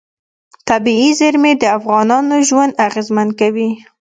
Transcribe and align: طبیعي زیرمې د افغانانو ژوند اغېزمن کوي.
طبیعي 0.69 1.09
زیرمې 1.19 1.53
د 1.57 1.63
افغانانو 1.77 2.35
ژوند 2.49 2.71
اغېزمن 2.87 3.29
کوي. 3.39 3.69